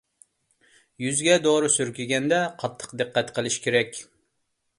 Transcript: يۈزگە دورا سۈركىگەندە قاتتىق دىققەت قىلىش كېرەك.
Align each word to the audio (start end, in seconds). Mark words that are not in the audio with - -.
يۈزگە 1.03 1.35
دورا 1.43 1.69
سۈركىگەندە 1.73 2.41
قاتتىق 2.65 2.97
دىققەت 3.03 3.31
قىلىش 3.37 3.61
كېرەك. 3.69 4.03